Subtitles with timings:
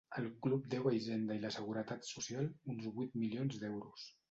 [0.19, 4.11] El club deu a Hisenda i la Seguretat Social uns vuit milions d'euros.